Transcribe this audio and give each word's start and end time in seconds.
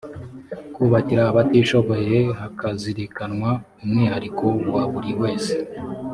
kubakira 0.75 1.21
abatishoboye 1.31 2.17
hakazirikanwa 2.39 3.49
umwihariko 3.83 4.45
wa 4.73 4.83
buri 4.91 5.11
wese 5.21 5.53